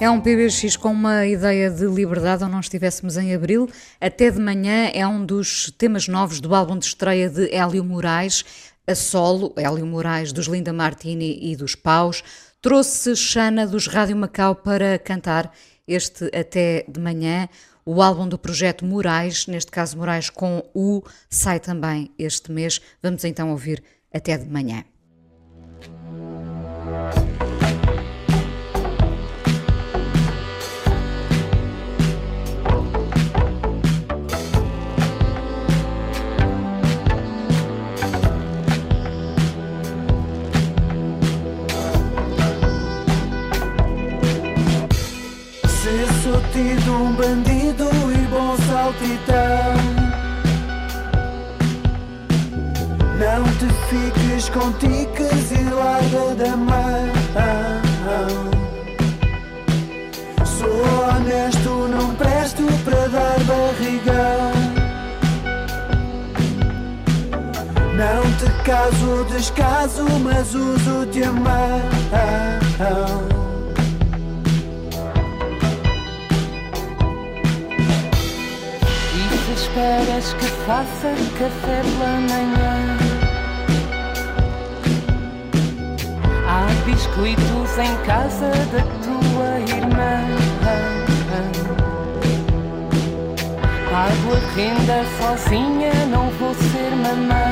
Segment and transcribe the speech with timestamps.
[0.00, 3.68] É um PBX com uma ideia de liberdade ou não estivéssemos em abril.
[4.00, 8.44] Até de manhã é um dos temas novos do álbum de estreia de Hélio Moraes,
[8.86, 12.22] a solo, Hélio Moraes dos Linda Martini e dos Paus.
[12.62, 15.52] Trouxe Xana dos Rádio Macau para cantar
[15.86, 17.48] este Até de Manhã.
[17.84, 22.80] O álbum do projeto Moraes, neste caso Moraes com U, sai também este mês.
[23.02, 23.82] Vamos então ouvir
[24.14, 24.84] Até de Manhã.
[46.52, 49.74] Tido um bandido e bom saltitão.
[53.18, 57.08] Não te fiques com ticas e larga da mão.
[60.44, 64.52] Sou honesto, não presto para dar barrigão.
[67.96, 71.80] Não te caso, descaso, mas uso-te a mão.
[79.78, 82.96] Esperas que faça café pela manhã?
[86.48, 90.24] Há biscoitos em casa da tua irmã.
[93.90, 97.48] Pago a renda sozinha, não vou ser mamã.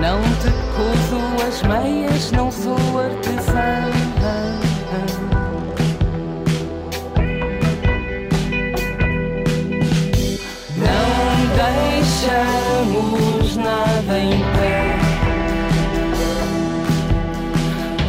[0.00, 3.95] Não te cozo as meias, não sou artesã.
[12.26, 14.98] Deixamos nada em pé.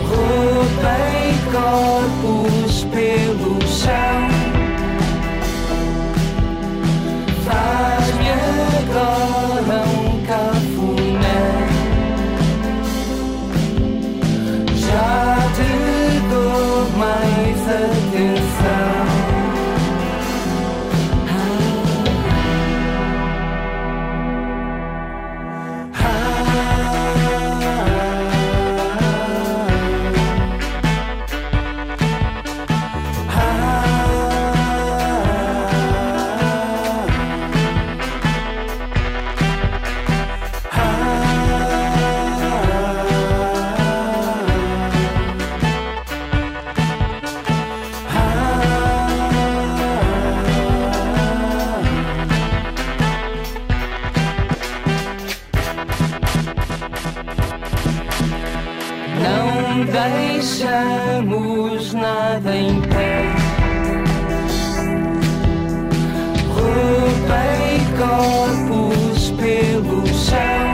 [0.09, 2.16] Roubei corpos
[62.07, 63.35] nada em pé.
[66.55, 70.66] Roubei corpos pelo chão.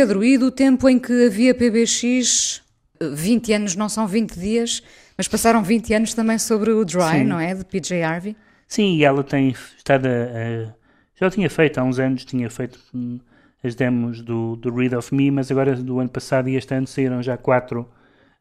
[0.00, 2.62] Pedro, e do tempo em que havia PBX,
[3.02, 4.82] 20 anos não são 20 dias,
[5.14, 7.24] mas passaram 20 anos também sobre o Dry, Sim.
[7.24, 7.54] não é?
[7.54, 8.34] De PJ Harvey.
[8.66, 10.72] Sim, e ela tem estado a, a,
[11.16, 13.20] Já tinha feito há uns anos, tinha feito hum,
[13.62, 16.86] as demos do, do Read of Me, mas agora do ano passado e este ano
[16.86, 17.86] saíram já quatro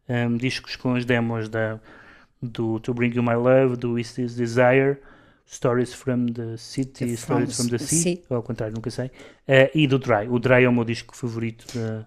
[0.08, 1.78] um, discos com as demos da,
[2.42, 4.98] do To Bring You My Love, do Is This Desire,
[5.52, 8.24] Stories from the City, from Stories from the Sea, sea.
[8.30, 10.28] ou ao contrário, nunca sei, uh, e do Dry.
[10.30, 11.66] O Dry é o meu disco favorito.
[11.74, 12.06] De,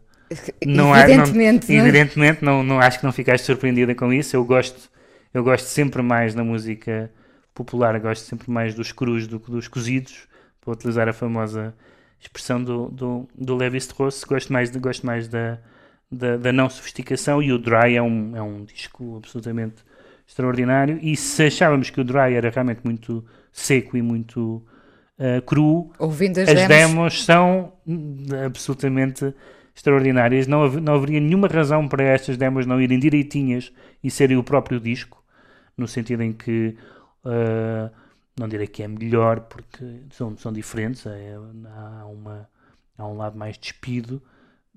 [0.65, 4.37] não evidentemente, há, não, não, evidentemente não, não acho que não ficaste surpreendida com isso.
[4.37, 4.89] Eu gosto,
[5.35, 7.11] eu gosto sempre mais da música
[7.53, 10.29] popular, gosto sempre mais dos crus do que dos cozidos,
[10.61, 11.75] para utilizar a famosa
[12.21, 14.23] expressão do, do, do Levi Strauss.
[14.23, 15.59] Gosto mais, gosto mais da,
[16.11, 19.83] da, da, não sofisticação e o Dry é um, é um disco absolutamente
[20.27, 20.99] extraordinário.
[21.03, 24.63] E se achávamos que o Dry era realmente muito seco e muito
[25.19, 26.69] uh, cru, Ouvindo as, as demos...
[26.69, 27.73] demos são
[28.45, 29.35] absolutamente
[29.75, 30.47] extraordinárias.
[30.47, 33.73] Não, não haveria nenhuma razão para estas demos não irem direitinhas
[34.03, 35.23] e serem o próprio disco,
[35.77, 36.77] no sentido em que.
[37.25, 38.03] Uh,
[38.39, 42.49] não direi que é melhor porque são, são diferentes, é, há, uma,
[42.97, 44.23] há um lado mais despido,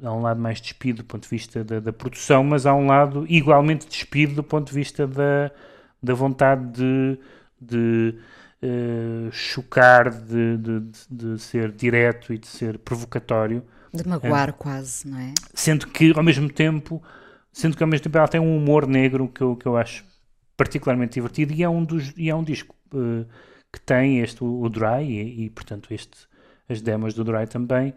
[0.02, 2.88] há um lado mais despido do ponto de vista da, da, produção, mas há um
[2.88, 5.52] lado igualmente despido do ponto de vista da,
[6.02, 7.20] da vontade de,
[7.62, 8.20] de
[8.62, 13.64] uh, chocar, de, de, de, ser direto e de ser provocatório.
[13.94, 15.34] De magoar quase, não é?
[15.54, 17.02] Sendo que ao mesmo tempo,
[17.52, 20.04] sendo que ao mesmo tempo ela tem um humor negro que eu, que eu acho
[20.58, 23.26] particularmente divertido e é um, dos, e é um disco uh,
[23.72, 26.28] que tem este, o, o Dry e, e, portanto este,
[26.68, 27.94] as demos do Dry também.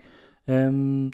[0.46, 1.10] Um,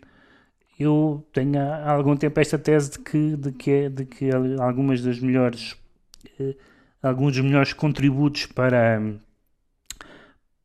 [0.79, 4.31] eu tenho há algum tempo esta tese de que, de que, é, de que
[4.61, 5.73] algumas das melhores
[6.41, 6.55] uh,
[7.03, 9.01] alguns dos melhores contributos para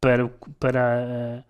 [0.02, 0.30] para,
[0.60, 1.44] para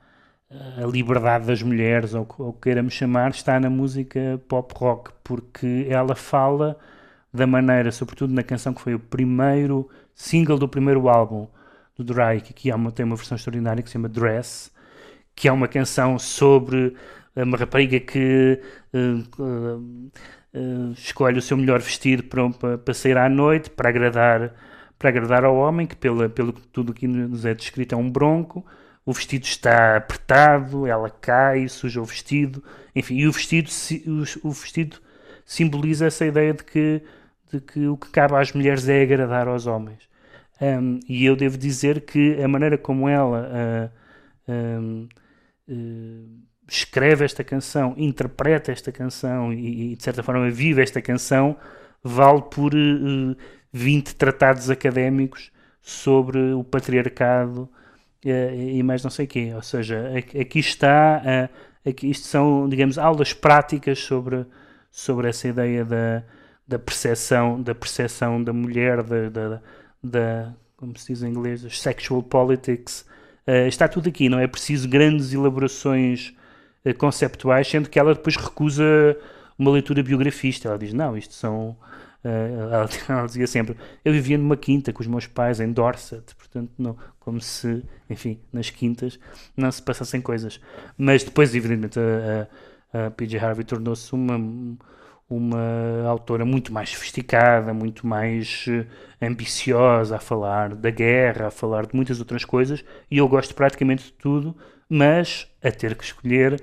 [0.50, 5.12] a, a liberdade das mulheres ou o que queiramos chamar está na música pop rock
[5.24, 6.78] porque ela fala
[7.32, 11.48] da maneira, sobretudo na canção que foi o primeiro single do primeiro álbum
[11.96, 14.72] do Drake, que é uma, tem uma versão extraordinária que se chama Dress,
[15.36, 16.96] que é uma canção sobre
[17.36, 18.60] uma rapariga que
[18.94, 24.54] uh, uh, escolhe o seu melhor vestido para, para sair à noite, para agradar,
[24.98, 28.10] para agradar ao homem, que pela, pelo que tudo aqui nos é descrito é um
[28.10, 28.66] bronco,
[29.06, 32.64] o vestido está apertado, ela cai, suja o vestido,
[32.96, 33.70] enfim, e o vestido,
[34.44, 34.98] o, vestido
[35.46, 37.02] simboliza essa ideia de que,
[37.52, 40.08] de que o que cabe às mulheres é agradar aos homens.
[40.62, 43.50] Um, e eu devo dizer que a maneira como ela
[44.48, 45.08] uh, um,
[45.70, 51.58] uh, escreve esta canção, interpreta esta canção e, e, de certa forma vive esta canção,
[52.04, 53.36] vale por uh,
[53.74, 55.52] 20 tratados académicos
[55.82, 57.70] sobre o patriarcado
[58.26, 59.52] uh, e mais não sei o quê.
[59.56, 64.46] Ou seja, aqui está, uh, aqui, isto são, digamos, aulas práticas sobre,
[64.92, 66.24] sobre essa ideia da,
[66.68, 69.62] da percepção da percepção da mulher, da, da,
[70.04, 73.06] da como se diz em inglês, sexual politics.
[73.48, 76.34] Uh, está tudo aqui, não é preciso grandes elaborações
[76.98, 79.18] conceptuais, sendo que ela depois recusa
[79.58, 80.70] uma leitura biografista.
[80.70, 81.78] Ela diz: Não, isto são.
[82.24, 86.36] Uh, ela, ela, dizia sempre: Eu vivia numa quinta com os meus pais em Dorset,
[86.36, 89.20] portanto, não, como se, enfim, nas quintas
[89.56, 90.60] não se passassem coisas.
[90.98, 92.48] Mas depois, evidentemente, a,
[92.94, 93.40] a, a P.J.
[93.40, 94.78] Harvey tornou-se uma
[95.30, 98.86] uma autora muito mais sofisticada, muito mais uh,
[99.22, 104.06] ambiciosa a falar da guerra, a falar de muitas outras coisas, e eu gosto praticamente
[104.06, 104.56] de tudo,
[104.90, 106.62] mas a ter que escolher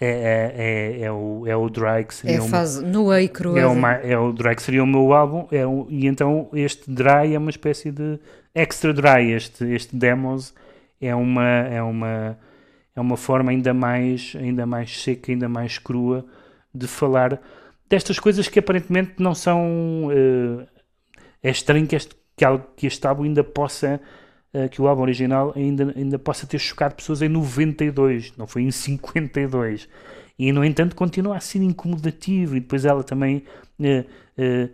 [0.00, 3.60] é, é, é, é o, é o Dry que seria é fase nua e crua.
[3.60, 6.90] É, uma, é o Dry que seria o meu álbum, é um, e então este
[6.90, 8.18] Dry é uma espécie de
[8.54, 10.54] extra Dry, este, este Demos
[11.00, 12.38] é uma, é uma,
[12.94, 16.24] é uma forma ainda mais, ainda mais seca, ainda mais crua
[16.74, 17.40] de falar
[17.88, 20.06] destas coisas que aparentemente não são.
[20.06, 20.66] Uh,
[21.42, 22.44] é estranho que este, que,
[22.76, 24.00] que este álbum ainda possa.
[24.52, 28.62] Uh, que o álbum original ainda, ainda possa ter chocado pessoas em 92, não foi
[28.62, 29.88] em 52.
[30.38, 32.56] E no entanto continua a ser incomodativo.
[32.56, 33.44] E depois ela também
[33.78, 34.70] uh,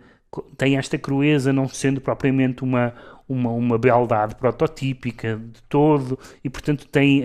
[0.57, 2.93] tem esta crueza, não sendo propriamente uma,
[3.27, 7.23] uma, uma beldade prototípica de todo, e portanto tem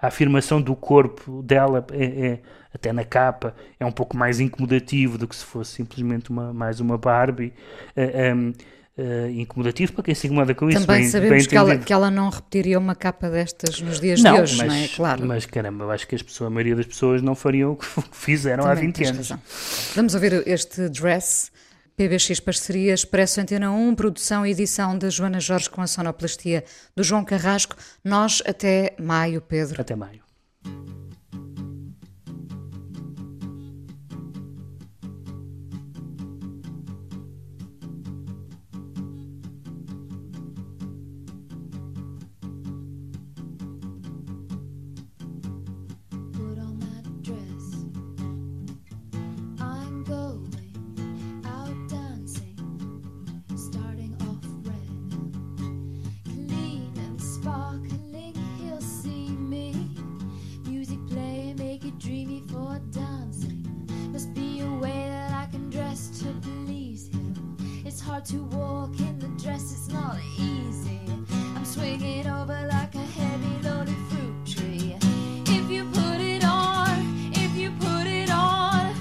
[0.00, 1.84] a afirmação do corpo dela.
[1.92, 2.40] É, é,
[2.72, 6.80] até na capa, é um pouco mais incomodativo do que se fosse simplesmente uma, mais
[6.80, 7.48] uma Barbie.
[7.48, 7.52] Uh,
[7.96, 8.52] eh, um, ehm,
[8.98, 10.80] Uh, incomodativo para quem se incomoda com isso.
[10.80, 14.20] Também bem, sabemos bem que, ela, que, ela, não repetiria uma capa destas nos dias
[14.20, 14.88] não, de hoje, mas, não é?
[14.88, 15.24] Claro.
[15.24, 17.86] Mas caramba, eu acho que as pessoas, a maioria das pessoas não fariam o que
[18.10, 19.16] fizeram Também há 20 anos.
[19.28, 19.42] Razão.
[19.94, 21.52] Vamos ouvir este Dress,
[21.96, 26.64] PBX Parcerias, Expresso Antena 1, produção e edição de Joana Jorge com a sonoplastia
[26.96, 27.76] do João Carrasco.
[28.04, 29.80] Nós até maio, Pedro.
[29.80, 30.27] Até maio.
[68.18, 71.00] hard to walk in the dress, it's not easy.
[71.54, 74.96] I'm swinging over like a heavy loaded fruit tree.
[75.46, 78.94] If you put it on, if you put it on,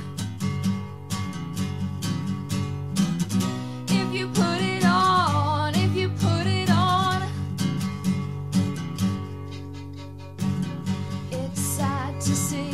[3.88, 7.24] if you put it on, if you put it on,
[11.32, 12.67] it's sad to see.